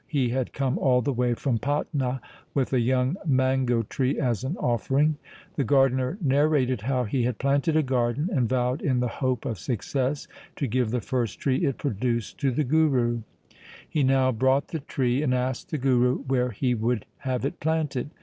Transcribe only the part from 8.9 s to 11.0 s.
the hope of success to give